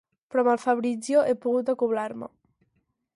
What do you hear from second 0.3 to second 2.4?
amb el Fabrizio he pogut acoblar-me.